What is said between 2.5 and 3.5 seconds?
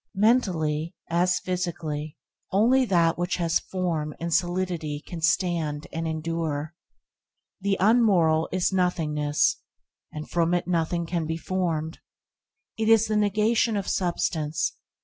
only that which